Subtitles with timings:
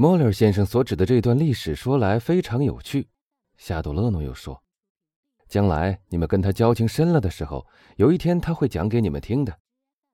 [0.00, 3.08] 莫勒先生所指的这段历史说来非常有趣，
[3.56, 4.62] 夏多勒诺又说
[5.50, 9.58] ：“将来你们跟他交情深了的时候，有一天他会讲给你们听的。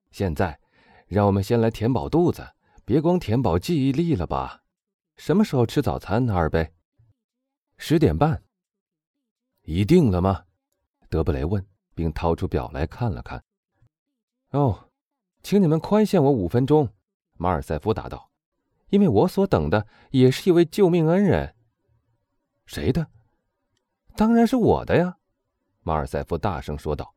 [0.09, 0.59] 现在，
[1.05, 2.43] 让我们先来填饱肚子，
[2.83, 4.63] 别光填饱记忆力了吧？
[5.17, 6.73] 什么时候吃早餐，二贝？
[7.77, 8.41] 十点半。
[9.65, 10.45] 一定了吗？”
[11.11, 11.63] 德布雷问，
[11.93, 13.43] 并掏出表来看了看。
[14.49, 14.89] “哦，
[15.43, 16.89] 请你们宽限我五分钟。”
[17.37, 18.31] 马尔塞夫答道。
[18.89, 21.55] 因为我所等的也是一位救命恩人。
[22.65, 23.07] 谁的？
[24.15, 25.17] 当然是我的呀！
[25.81, 27.13] 马尔塞夫大声说道。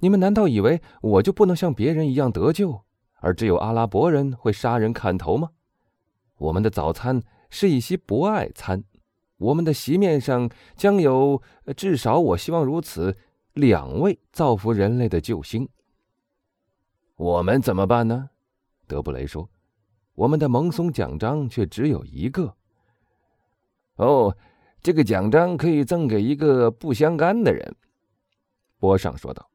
[0.00, 2.84] 你们难道以为我就不能像别人一样得救，
[3.20, 5.50] 而只有阿拉伯人会杀人砍头吗？
[6.38, 8.82] 我们的早餐是一席博爱餐，
[9.36, 11.40] 我们的席面上将有
[11.76, 13.16] 至少，我希望如此，
[13.52, 15.68] 两位造福人类的救星。
[17.16, 18.30] 我们怎么办呢？
[18.88, 19.48] 德布雷说。
[20.22, 22.54] 我们的蒙松奖章却只有一个。
[23.96, 24.36] 哦，
[24.80, 27.74] 这个奖章可以赠给一个不相干的人。”
[28.78, 29.50] 波尚说道，“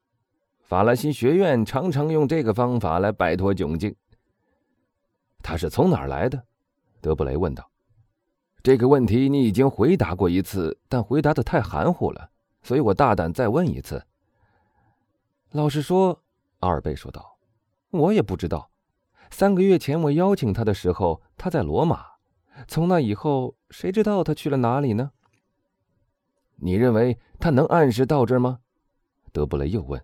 [0.68, 3.96] 法兰西学院常常用这个方法来摆脱窘境。”
[5.42, 6.44] 他是从哪儿来的？”
[7.00, 7.72] 德布雷问道。
[8.62, 12.30] “这个问题你已经回答过一次，但回答的太含糊了，
[12.62, 14.06] 所以我大胆再问一次。”
[15.52, 16.22] 老实说，
[16.60, 17.38] 阿尔贝说道
[17.92, 18.70] ，“我也不知道。”
[19.30, 22.06] 三个月前我邀请他的时候，他在罗马。
[22.68, 25.12] 从那以后，谁知道他去了哪里呢？
[26.56, 28.60] 你认为他能按时到这儿吗？
[29.32, 30.04] 德布雷又问。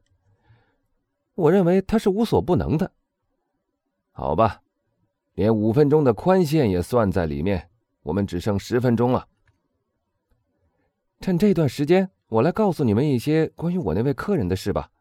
[1.33, 2.91] 我认为他是无所不能的。
[4.11, 4.61] 好吧，
[5.33, 7.71] 连五分钟的宽限也算在里面。
[8.03, 9.27] 我们只剩十分钟了。
[11.21, 14.91] 趁这段时间，我来告诉你们一些关于我那位客人的事吧。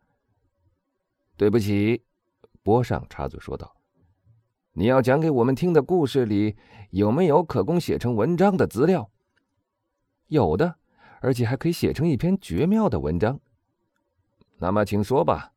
[1.36, 2.02] 对不起，
[2.62, 3.74] 波上插嘴说道。
[4.74, 6.56] 你要讲给我们听的故事里
[6.90, 9.10] 有没有可供写成文章的资料？
[10.28, 10.76] 有的，
[11.20, 13.38] 而且还可以写成一篇绝妙的文章。
[14.56, 15.52] 那么，请说吧。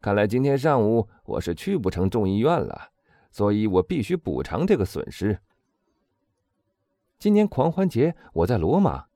[0.00, 2.90] 看来今天上午我是去不成众议院了，
[3.30, 5.40] 所以我必须补偿这个损失。
[7.18, 9.06] 今年狂欢节我在罗马。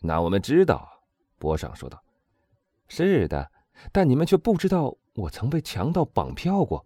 [0.00, 1.04] 那我们知道，
[1.38, 2.02] 波上说道。
[2.86, 3.50] 是的，
[3.92, 6.84] 但你们却不知道我曾被强盗绑票过。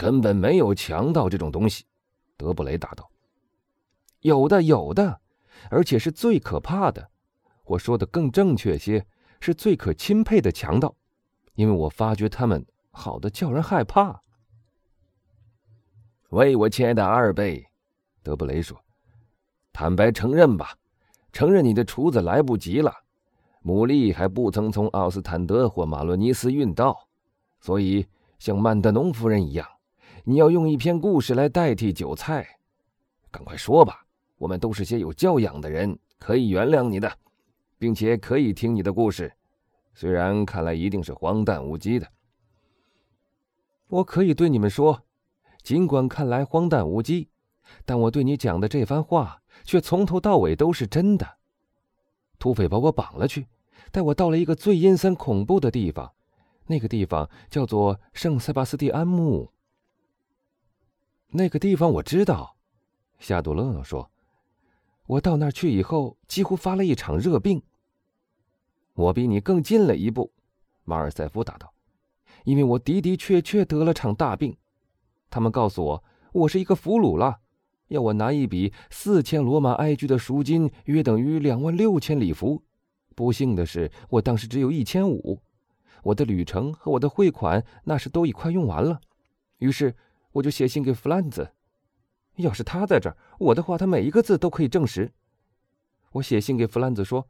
[0.00, 1.84] 根本没有强盗这种东西，
[2.38, 3.10] 德布雷答道。
[4.20, 5.20] 有的，有的，
[5.68, 7.10] 而且是最可怕的。
[7.66, 9.06] 我说的更正确些，
[9.40, 10.96] 是最可钦佩的强盗，
[11.52, 14.22] 因为我发觉他们好的叫人害怕。
[16.30, 17.66] 喂，我亲爱的阿尔贝，
[18.22, 18.82] 德布雷说
[19.70, 20.78] ：“坦白承认吧，
[21.30, 22.90] 承认你的厨子来不及了，
[23.62, 27.06] 牡蛎还不曾从奥斯坦德或马洛尼斯运到，
[27.60, 28.06] 所以
[28.38, 29.68] 像曼德农夫人一样。”
[30.24, 32.46] 你要用一篇故事来代替韭菜，
[33.30, 34.04] 赶快说吧！
[34.36, 37.10] 我们都是些有教养的人，可以原谅你的，
[37.78, 39.32] 并且可以听你的故事，
[39.94, 42.08] 虽然看来一定是荒诞无稽的。
[43.88, 45.02] 我可以对你们说，
[45.62, 47.28] 尽管看来荒诞无稽，
[47.84, 51.26] 但我对你讲的这番话却从头到尾都是真的。
[52.38, 53.46] 土匪把我绑了去，
[53.90, 56.12] 带我到了一个最阴森恐怖的地方，
[56.66, 59.50] 那个地方叫做圣塞巴斯蒂安墓。
[61.32, 62.56] 那个地方我知道，
[63.20, 64.10] 夏杜勒诺说
[65.06, 67.62] ：“我到那儿去以后，几乎发了一场热病。”
[68.94, 70.32] 我比你更近了一步，
[70.82, 71.72] 马尔塞夫答道
[72.42, 74.56] ：“因为我的的确确得了场大病。
[75.30, 77.38] 他们告诉我，我是一个俘虏了，
[77.86, 82.60] 要我拿一笔四千罗马埃居的赎金，约等于两万六千里弗。
[83.14, 85.40] 不幸的是，我当时只有一千五，
[86.02, 89.00] 我的旅程和我的汇款那时都已快用完了。
[89.58, 89.94] 于是。”
[90.32, 91.50] 我就写信给弗兰兹，
[92.36, 95.12] 要是他在这儿，我的话他每一个字都可以证实。
[96.12, 97.28] 我写信给弗兰兹说，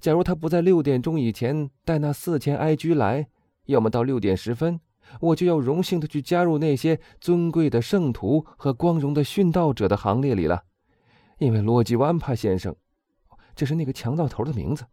[0.00, 3.28] 假如他不在六点钟以前带那四千埃居来，
[3.66, 4.80] 要么到六点十分，
[5.20, 10.64] 我就要荣幸的去加入那些尊贵的圣徒和光荣的殉道者的行列里了，
[11.38, 12.74] 因为罗吉万帕先生，
[13.54, 14.86] 这是那个强盗头的名字，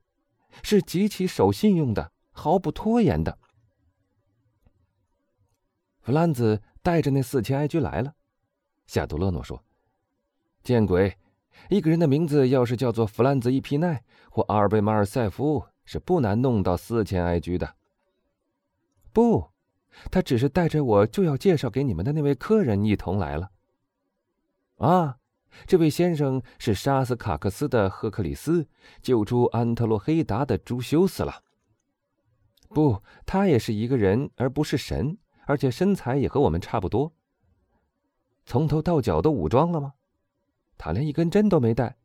[0.61, 3.39] 是极其守信用的，毫不拖延的。
[6.01, 6.61] 弗兰兹。
[6.87, 8.13] 带着那四千埃居来了，
[8.85, 9.61] 夏多勒诺说
[10.63, 11.17] ：“见鬼！
[11.69, 14.01] 一个人的名字要是叫做弗兰兹·伊皮奈
[14.31, 17.75] 或阿尔贝马尔塞夫，是不难弄到四千埃居的。
[19.11, 19.49] 不，
[20.09, 23.51] 他只是带着我就要介绍给你们的那位客人一同来了。
[24.77, 25.17] 啊，
[25.65, 28.65] 这位先生是杀死卡克斯的赫克里斯，
[29.01, 31.43] 救出安特洛黑达的朱修斯了。
[32.69, 37.11] 不，他也是一个人，而不是神。”而且身材也和我们差不多。
[38.45, 39.93] 从头到脚都武装了吗？
[40.77, 41.97] 他连一根针都没带。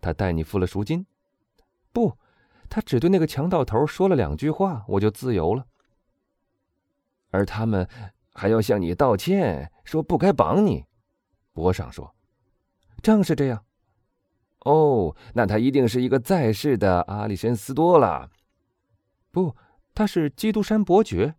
[0.00, 1.04] 他带你付了赎金？
[1.92, 2.16] 不，
[2.68, 5.66] 他只对那个强盗头说了两句话，我就自由了。
[7.30, 7.88] 而他们
[8.32, 10.84] 还要向你道歉，说不该绑你。
[11.52, 12.14] 博尚说
[13.02, 13.64] ：“正是这样。”
[14.64, 18.30] 哦，那他一定是一个在世的阿里申斯多了。
[19.30, 19.56] 不，
[19.94, 21.34] 他是基督山伯爵。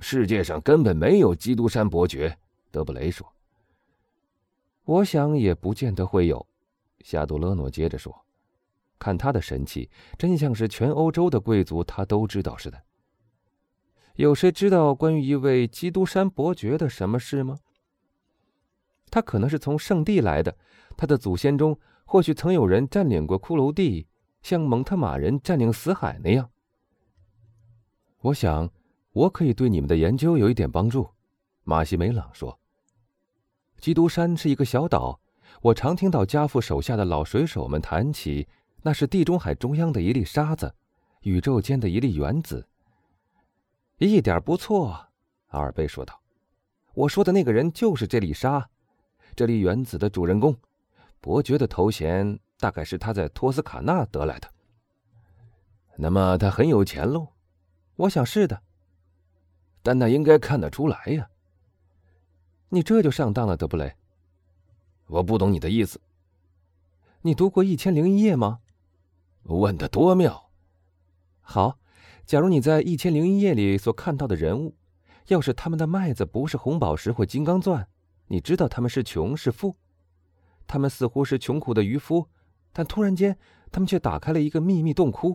[0.00, 2.38] 世界上根本没有基督山伯爵，
[2.70, 3.26] 德布雷说。
[4.84, 6.46] 我想也不见得会有，
[7.00, 8.24] 夏杜勒诺接着说。
[8.98, 12.82] 看他的神气，真像是全欧洲的贵族他都知道似的。
[14.14, 17.58] 有谁知道关于一位基督山伯爵的什么事吗？
[19.10, 20.56] 他可能是从圣地来的，
[20.96, 24.06] 他的祖先中或许曾有人占领过骷髅地，
[24.42, 26.50] 像蒙特马人占领死海那样。
[28.20, 28.68] 我想，
[29.18, 31.08] 我可以对你们的研究有一点帮助。”
[31.64, 32.58] 马西梅朗说。
[33.80, 35.20] “基督山是一个小岛，
[35.60, 38.46] 我常听到家父手下的老水手们谈起，
[38.82, 40.72] 那是地中海中央的一粒沙子，
[41.22, 42.68] 宇宙间的一粒原子。”
[43.98, 45.08] 一点不错，
[45.48, 46.20] 阿尔贝说道。
[46.94, 48.70] “我说的那个人就是这粒沙。”
[49.34, 50.56] 这粒原子的主人公，
[51.20, 54.48] 伯爵的头衔大概是他在托斯卡纳得来的。
[55.96, 57.28] 那么他很有钱喽？
[57.96, 58.62] 我想是的，
[59.88, 61.30] 但那应该看得出来呀。
[62.68, 63.94] 你这就上当了，德布雷。
[65.06, 65.98] 我不懂你的意思。
[67.22, 68.58] 你读过《一千零一夜》吗？
[69.44, 70.50] 问的多妙。
[71.40, 71.78] 好，
[72.26, 74.76] 假如你在《一千零一夜》里所看到的人物，
[75.28, 77.88] 要是他们的麦子不是红宝石或金刚钻。
[78.26, 79.74] 你知道他们是穷是富，
[80.66, 82.28] 他们似乎是穷苦的渔夫，
[82.74, 83.38] 但突然间，
[83.72, 85.34] 他们却打开了一个秘密洞窟，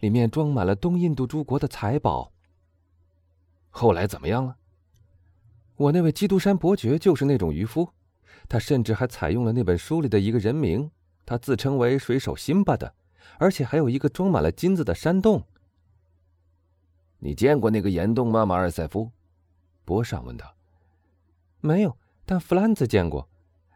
[0.00, 2.31] 里面装满了东印度诸国的财宝。
[3.72, 4.56] 后来怎么样了？
[5.74, 7.90] 我那位基督山伯爵就是那种渔夫，
[8.48, 10.88] 他甚至还采用了那本书里的一个人名，
[11.26, 12.94] 他自称为水手辛巴的，
[13.38, 15.42] 而且还有一个装满了金子的山洞。
[17.18, 19.10] 你见过那个岩洞吗，马尔塞夫？
[19.84, 20.54] 博尚问道。
[21.60, 21.96] 没有。
[22.24, 23.28] 但弗兰兹见过，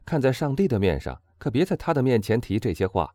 [0.04, 3.12] 看在上帝的面上，可别在他的面前提这些话。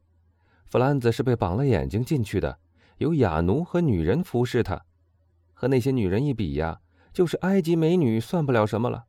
[0.66, 2.60] 弗兰兹是被绑了眼睛进去的，
[2.98, 4.84] 有哑奴和女人服侍他，
[5.62, 6.82] 和那些女人一比呀，
[7.14, 9.06] 就是埃及美女算不了什么了。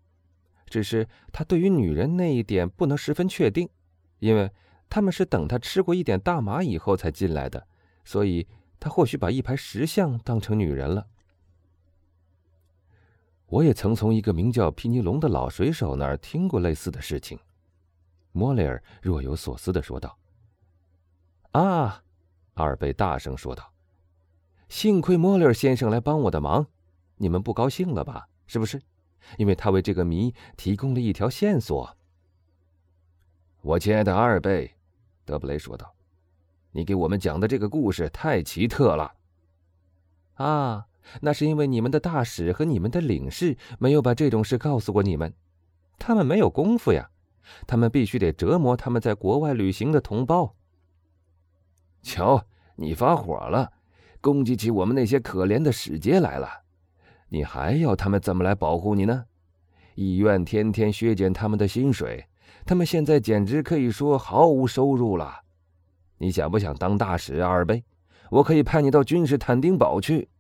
[0.67, 3.67] 只是他对于女人那一点不能十分确定，
[4.19, 4.53] 因为
[4.91, 7.67] 他们是等他吃过一点大麻以后才进来的，
[8.05, 8.47] 所以
[8.79, 11.07] 他或许把一排石像当成女人了。
[13.47, 17.39] 我也曾从一个名叫皮尼龙的老水手那儿听过类似的事情，
[18.33, 20.19] 莫雷尔若有所思的说道。
[21.53, 22.05] “啊！”
[22.53, 23.72] 阿尔贝大声说道
[24.73, 26.67] ，“幸亏莫雷尔先生来帮我的忙，
[27.17, 28.27] 你们不高兴了吧？
[28.47, 28.81] 是不是？
[29.37, 31.95] 因为他为这个谜提供了一条线索。”
[33.61, 34.75] 我亲爱的阿尔贝，
[35.27, 35.95] 德布雷说道
[36.73, 39.13] ，“你给我们讲的这个故事太奇特了。”
[40.43, 40.87] 啊！
[41.21, 45.35] 那是因为你们的大使和你们的领事没有把这种事告诉过你们，
[45.99, 47.11] 他们没有功夫呀，
[47.67, 50.57] 他们必须得折磨他们在国外旅行的同胞。
[52.01, 52.47] 瞧，
[52.77, 53.71] 你发火了，
[54.23, 56.49] 攻击起我们那些可怜的使节来了，
[57.29, 59.27] 你还要他们怎么来保护你呢？
[59.97, 62.27] 医院天天削减他们的薪水，
[62.65, 65.41] 他们现在简直可以说毫无收入了。
[66.19, 67.85] 你想不想当大使，阿尔贝？
[68.31, 70.31] 我可以派你到君士坦丁堡去。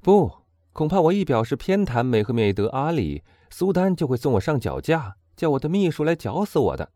[0.00, 0.32] 不，
[0.72, 6.92] 恐怕我一表示偏袒美和美德阿里，苏丹就会送我上绞架，叫我的秘书来绞死我的。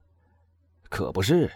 [0.89, 1.51] 可不是。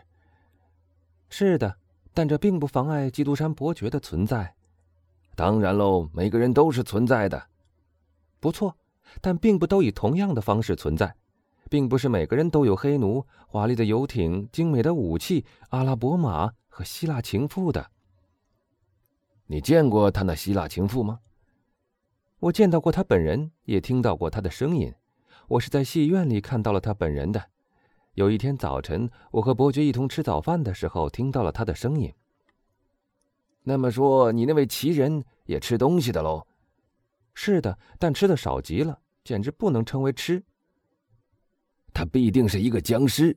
[1.30, 1.76] 是的，
[2.14, 4.54] 但这并不妨碍基督山伯爵的存在。
[5.34, 7.48] 当然喽，每个人都是存在的。
[8.38, 8.76] 不错，
[9.20, 11.16] 但并不都以同样的方式存在，
[11.68, 17.90] 并不是每个人都有黑奴、华丽的游艇、精美的武器、阿拉伯马和希腊情妇的。
[19.46, 21.20] 你见过他那希腊情妇吗？
[22.38, 24.94] 我见到过他本人，也听到过他的声音。
[25.48, 27.44] 我是在戏院里看到了他本人的。
[28.14, 32.12] 有一天早晨，我和伯爵一同吃早饭的时候，听到了他的声音。
[33.64, 36.46] 那么说，你那位奇人也吃东西的喽？
[37.34, 40.42] 是的，但吃的少极了，简直不能称为吃。
[41.92, 43.36] 他必定是一个僵尸。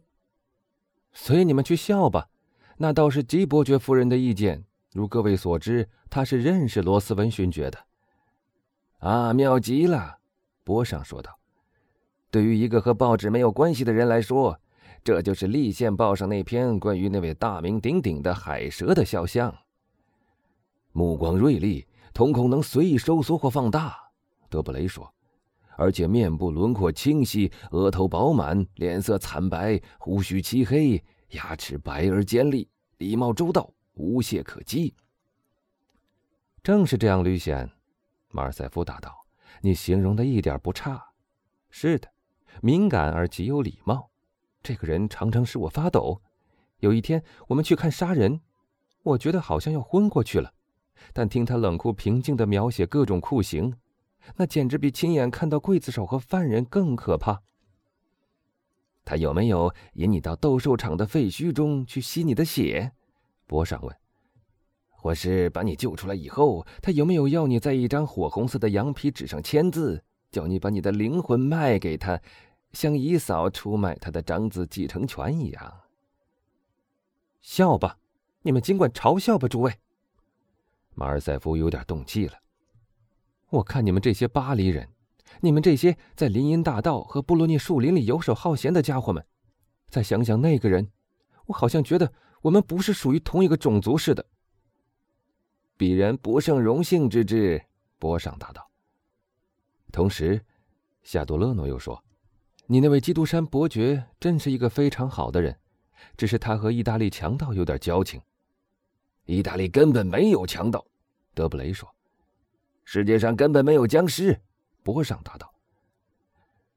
[1.12, 2.30] 随你们去笑吧，
[2.78, 4.64] 那倒是吉伯爵夫人的意见。
[4.94, 7.80] 如各位所知，他是认识罗斯文勋爵的。
[9.00, 10.20] 啊，妙极了，
[10.64, 11.40] 波尚说道。
[12.30, 14.60] 对于一个和报纸没有关系的人来说，
[15.08, 19.58] 这就是《立宪报》上那篇关于那位大名鼎鼎的海蛇的肖像。
[20.92, 23.96] 目光锐利，瞳孔能随意收缩或放大。
[24.50, 25.10] 德布雷说
[25.80, 34.94] ：“而且面部轮廓清晰，额头饱满，脸色惨白，胡须漆黑，牙齿白而尖利，礼貌周到，无懈可击。
[36.62, 37.72] 正是这样，吕显，
[38.32, 39.16] 马尔塞夫答道
[39.64, 41.02] ：“你形容的一点不差。
[41.70, 42.10] 是的，
[42.62, 44.10] 敏感而极有礼貌。
[44.68, 46.22] 这个人常常使我发抖。
[46.80, 48.42] 有一天，我们去看杀人，
[49.02, 50.54] 我觉得好像要昏过去了。
[51.14, 53.74] 但听他冷酷平静的描写各种酷刑，
[54.36, 57.42] 那简直比亲眼看到刽子手和犯人更可怕。
[59.06, 62.92] 他有没有引你到斗兽场的废墟中去吸你的血？”
[63.48, 63.96] 博尚问。
[64.90, 72.20] 或是把你救出来以后，他有没有要你在一张火红色的羊皮纸上签字，叫你把你的灵魂卖给他，
[72.78, 75.82] 像姨嫂出卖他的长子继承权一样？
[77.42, 77.98] 笑吧，
[78.44, 79.74] 你们尽管嘲笑吧，诸位。
[80.94, 82.38] 马尔塞夫有点动气了。
[83.50, 84.88] 我看你们这些巴黎人，
[85.42, 89.26] 你们这些在林荫大道和布洛涅树林里游手好闲的家伙们，
[89.90, 90.92] 再想想那个人，
[91.48, 94.24] 我好像觉得我们不是属于同一个种族似的。
[95.80, 97.66] 鄙人不胜荣幸之至，
[97.98, 98.70] 波上答道。
[99.92, 100.46] 同时，
[101.02, 102.00] 夏多勒诺又说
[102.70, 105.58] ：“你那位基督山伯爵真是一个非常好的人，
[106.18, 108.22] 只是他和意大利强盗有点交情。”
[109.26, 110.86] 意大利根本没有强盗，
[111.34, 111.90] 德布雷说
[112.86, 114.40] ：“世界上根本没有僵尸。”
[114.84, 115.54] 波上答道：“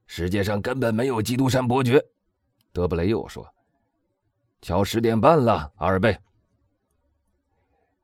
[0.07, 2.05] 世界上根本没有基督山伯爵。”
[2.73, 3.47] 德布雷又说
[4.63, 6.19] ：“瞧，十点半了，阿尔贝。”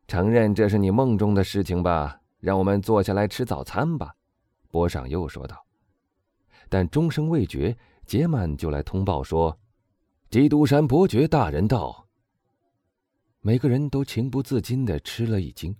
[0.06, 4.14] 承认这是你梦中的事情吧，让我们坐下来吃早餐吧。”
[4.70, 5.65] 波尚又说道。
[6.68, 9.58] 但钟声未绝，杰曼就来通报说
[10.30, 12.06] ：“基督山伯爵大人到。”
[13.40, 15.74] 每个人都情不自禁地吃了一惊，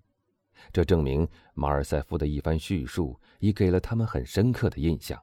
[0.72, 5.20] 这证明马尔塞夫的一番叙述已给了他们很深刻的印象，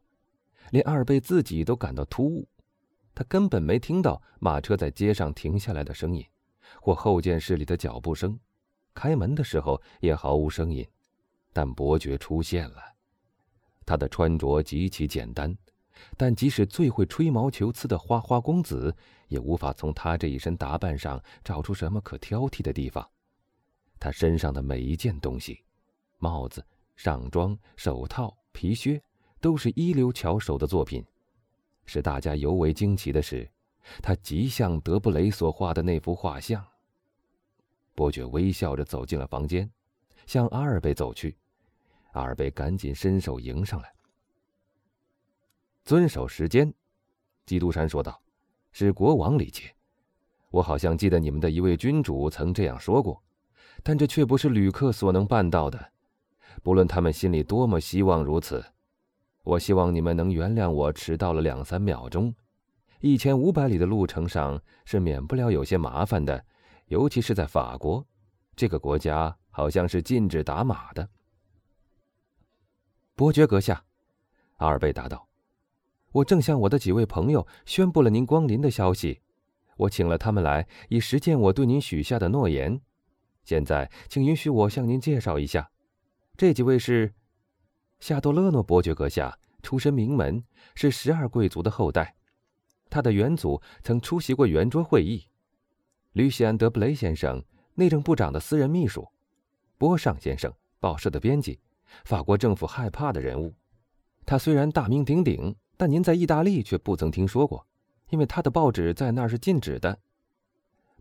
[0.71, 2.45] 连阿尔贝自己都感到突兀，
[3.15, 6.25] 他根本没听到马车在街上停下来的声音，
[6.81, 8.37] 或后见室里的脚步声。
[8.93, 10.85] 开门的时候也毫无声音，
[11.51, 12.92] 但伯爵出现了。
[13.85, 15.55] 他的穿着极其简单，
[16.17, 18.95] 但即使最会吹毛求疵的花花公子，
[19.27, 23.07] 也无法从他这一身打扮上找出什么可挑剔的地方。
[23.99, 25.63] 他身上的每一件东西，
[26.17, 29.01] 帽子、上装、手套、皮靴，
[29.39, 31.03] 都是一流巧手的作品。
[31.85, 33.49] 使大家尤为惊奇的是，
[34.01, 36.65] 他极像德布雷所画的那幅画像。
[37.95, 39.69] 伯爵微笑着走进了房间，
[40.25, 41.37] 向阿尔贝走去。
[42.13, 43.93] 阿尔贝赶紧伸手迎上来。
[45.85, 46.73] 遵守时间，
[47.45, 48.19] 基督山说道
[48.71, 49.63] ：“是国王礼节。
[50.49, 53.21] 我好像记得你们的一位君主曾这样说过，
[53.83, 55.91] 但这却不是旅客所能办到的。
[56.63, 58.63] 不论他们心里多么希望如此，
[59.43, 62.33] 我希望你们能原谅我迟到了两三秒钟。
[62.99, 66.43] 一千五百里的路程上是免不了有些麻烦的。”
[66.87, 68.05] 尤其是在法国，
[68.55, 71.09] 这个国家好像是禁止打马的。
[73.15, 73.85] 伯爵阁下，
[74.55, 75.27] 阿尔贝答道
[76.13, 79.21] ：“我正向我的几位朋友宣布了您光临的消息，
[79.77, 82.81] 我请了他们来，以实践我对您许下的诺言。
[83.43, 85.69] 现在，请允许我向您介绍一下，
[86.35, 87.13] 这几位是
[87.99, 90.43] 夏多勒诺伯爵阁下，出身名门，
[90.73, 92.15] 是十二贵族的后代，
[92.89, 95.27] 他的远祖曾出席过圆桌会议。”
[96.13, 97.43] 吕西安·德布雷先生，
[97.75, 99.03] 内政部长的私人秘书；
[99.77, 101.59] 波尚先生，报社的编辑，
[102.05, 103.53] 法国政府害怕的人物。
[104.25, 107.65] 他虽然大名鼎鼎，但您在意大利却不曾听说过，
[108.09, 109.99] 因为他的报纸在那儿是禁止的。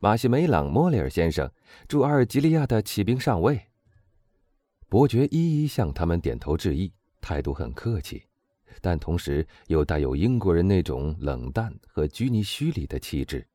[0.01, 1.49] 马西梅朗·莫里尔先生，
[1.87, 3.69] 驻阿尔及利亚的骑兵上尉。
[4.89, 8.25] 伯爵一一向他们点头致意，态度很客气，
[8.81, 13.47] 但同时又带有英国人那种冷淡和拘泥虚礼的气质。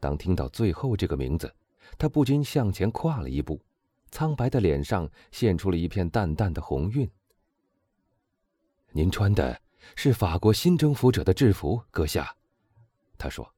[0.00, 1.54] 当听到最后这个名字，
[1.98, 3.60] 他不禁向前跨了一步，
[4.10, 7.10] 苍白的脸上现出了一片淡淡的红晕。
[8.92, 9.60] 您穿的
[9.96, 12.36] 是法国新征服者的制服，阁下，
[13.16, 13.54] 他说：“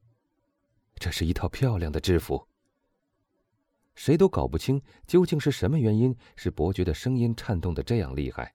[0.97, 2.47] 这是一套漂亮的制服。”
[3.95, 8.55] 谁都搞不清究竟是什么原因使伯爵的声音颤动的这样厉害，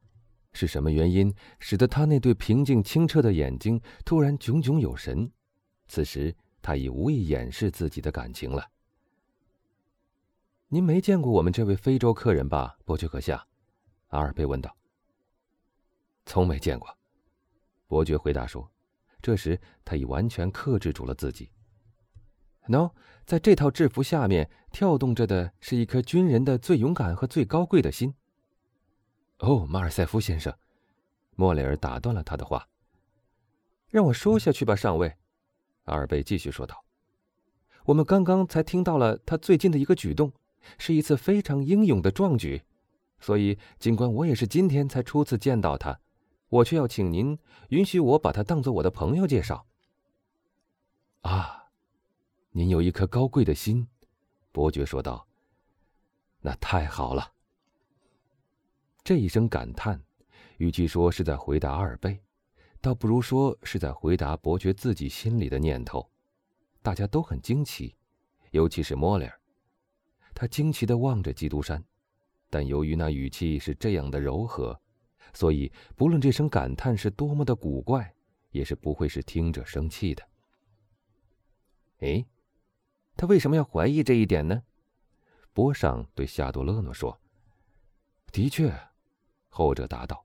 [0.54, 5.32] 是什么原因使得他那对平静清澈的眼睛突然炯炯有神？
[5.88, 6.36] 此时。
[6.60, 8.70] 他已无意掩饰自己的感情了。
[10.70, 13.48] 您没见过我们这位非洲客人吧，伯爵阁下？
[14.08, 14.76] 阿尔贝问道。
[16.26, 16.90] 从没见过，
[17.88, 18.70] 伯爵回答说。
[19.22, 21.50] 这时他已完全克制住了自己。
[22.68, 22.92] 喏，
[23.26, 28.14] 在这套制服下面跳动着的是一颗军人的最勇敢和最高贵的心。
[29.40, 30.54] 哦，马尔塞夫先生，
[31.36, 32.68] 莫雷尔打断了他的话
[33.90, 35.16] ：“让我说下去吧，上尉。”
[35.86, 36.84] 阿尔贝继续说道
[37.86, 40.34] ：“我们刚刚才听到了他最近的一个举动，
[40.78, 42.64] 是一次非常英勇的壮举。
[43.20, 46.00] 所以，尽管我也是今天才初次见到他，
[46.50, 47.38] 我却要请您
[47.70, 49.66] 允许我把他当做我的朋友介绍。”
[51.22, 51.72] 啊，
[52.52, 53.88] 您有一颗高贵的心，
[54.52, 55.28] 伯爵说道。
[56.42, 57.34] 那太好了。
[59.04, 60.02] 这一声感叹，
[60.58, 62.22] 与其说是在回答阿尔贝，
[62.80, 66.08] 倒不如说是在回答伯爵自己心里的念头。
[66.82, 67.96] 大家都很惊奇，
[68.52, 69.42] 尤其是莫里尔。
[70.40, 71.84] 他惊奇的望着基督山，
[72.48, 74.80] 但由于那语气是这样的柔和，
[75.34, 78.14] 所以不论这声感叹是多么的古怪，
[78.52, 80.24] 也是不会使听者生气的。
[82.02, 82.24] 哎，
[83.16, 84.62] 他为什么要怀疑这一点呢？
[85.54, 87.20] 波上对夏多勒诺说
[88.32, 88.72] ：“的确。”
[89.50, 90.24] 后者答道：“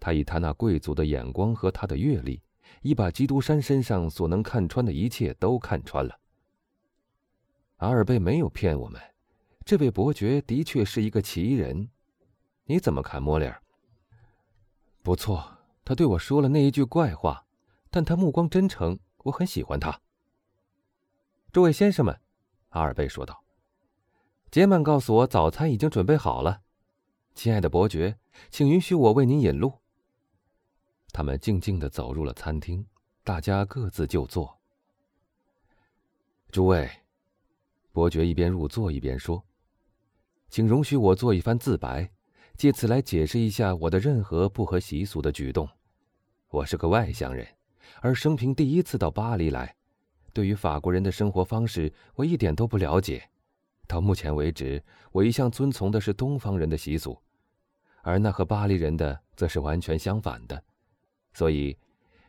[0.00, 2.40] 他以他那贵族的眼光和他的阅历，
[2.80, 6.18] 已把基督山身上所能看穿的一切都看穿了。
[7.76, 8.98] 阿尔贝没有骗我们，
[9.66, 11.90] 这位伯爵的确是一个奇人。
[12.66, 13.60] 你怎么看，莫里尔？
[15.02, 17.44] 不错，他对我说了那一句怪话，
[17.90, 20.00] 但他目光真诚，我很喜欢他。”
[21.50, 22.20] 诸位先生们，
[22.68, 23.42] 阿尔贝说道
[24.52, 26.62] ：“杰曼告诉我，早餐已经准备好了。
[27.34, 28.20] 亲爱的伯爵，
[28.50, 29.80] 请允许我为您引路。”
[31.10, 32.86] 他们静静的走入了餐厅，
[33.24, 34.60] 大家各自就坐。
[36.52, 36.88] 诸位，
[37.90, 39.44] 伯爵一边入座一边说
[40.48, 42.10] ：“请容许我做一番自白，
[42.56, 45.68] 借此来解释一下我的任何不合习俗的举动。
[46.48, 47.46] 我是个外乡人，
[48.00, 49.74] 而生平第一次到巴黎来。”
[50.32, 53.28] 对于法国人的生活方式，我一点都不了解。
[53.88, 57.18] 到目前为止，我一向遵从的是东方人的习俗，
[58.02, 60.62] 而那和巴黎人的则是完全相反的。
[61.32, 61.78] 所以，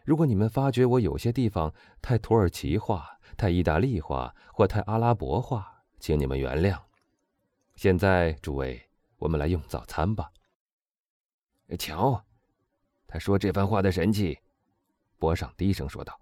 [0.05, 6.86] 如果你们发觉我有些地方太土耳其化、太意大利化或太阿拉伯化，请你们原谅。
[7.77, 10.31] 现在，诸位，我们来用早餐吧。
[11.77, 12.25] 瞧，
[13.05, 14.39] 他说这番话的神气，
[15.19, 16.19] 博尚低声说道。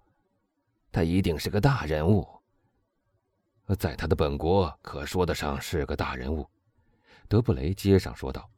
[0.92, 2.28] 他一定是个大人物，
[3.78, 6.46] 在他的本国可说得上是个大人物。
[7.26, 8.50] 德布雷接上说道：“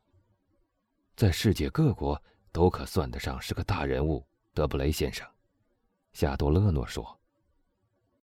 [1.15, 5.25] 在世界各国都可算得上是个大人物。”德布雷先生，
[6.13, 7.18] 夏多勒诺说。